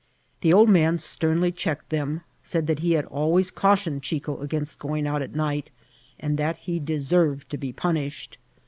[0.39, 5.05] The old man sternly checked them, said that he had always cautioned Chico against going
[5.05, 5.69] out at night,
[6.19, 8.39] and that he deserved to be punished.